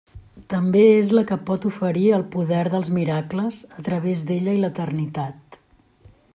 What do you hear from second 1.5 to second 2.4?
oferir el